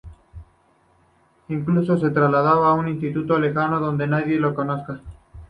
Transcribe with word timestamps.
Incluso 1.49 1.95
se 1.95 2.09
traslada 2.09 2.53
a 2.53 2.73
un 2.73 2.87
instituto 2.87 3.37
lejano 3.37 3.79
donde 3.79 4.07
nadie 4.07 4.39
le 4.39 4.51
conozca. 4.51 4.99